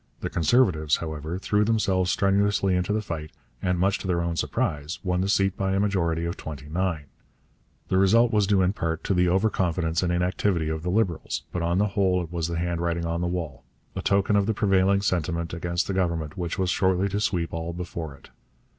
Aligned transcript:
The 0.21 0.31
Conservatives, 0.31 0.95
however, 0.95 1.37
threw 1.37 1.63
themselves 1.63 2.09
strenuously 2.09 2.75
into 2.75 2.91
the 2.91 3.03
fight, 3.03 3.29
and, 3.61 3.77
much 3.77 3.99
to 3.99 4.07
their 4.07 4.23
own 4.23 4.35
surprise, 4.35 4.97
won 5.03 5.21
the 5.21 5.29
seat 5.29 5.55
by 5.55 5.73
a 5.73 5.79
majority 5.79 6.25
of 6.25 6.35
twenty 6.35 6.67
nine. 6.67 7.05
The 7.89 7.99
result 7.99 8.31
was 8.33 8.47
due 8.47 8.63
in 8.63 8.73
part 8.73 9.03
to 9.03 9.13
the 9.13 9.27
over 9.27 9.51
confidence 9.51 10.01
and 10.01 10.11
inactivity 10.11 10.69
of 10.69 10.81
the 10.81 10.89
Liberals, 10.89 11.43
but 11.51 11.61
on 11.61 11.77
the 11.77 11.89
whole 11.89 12.23
it 12.23 12.31
was 12.31 12.47
the 12.47 12.57
handwriting 12.57 13.05
on 13.05 13.21
the 13.21 13.27
wall 13.27 13.63
a 13.95 14.01
token 14.01 14.35
of 14.35 14.47
the 14.47 14.55
prevailing 14.55 15.01
sentiment 15.03 15.53
against 15.53 15.85
the 15.85 15.93
Government 15.93 16.35
which 16.35 16.57
was 16.57 16.71
shortly 16.71 17.07
to 17.09 17.19
sweep 17.19 17.53
all 17.53 17.71
before 17.71 18.15
it. 18.15 18.31